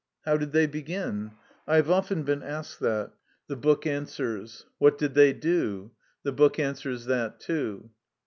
[0.25, 1.33] How did they begin?
[1.67, 3.11] I have often been asked that.
[3.45, 4.61] The book answers.
[4.61, 5.91] vi NOTE What did they do?
[6.23, 7.91] The book answers that too.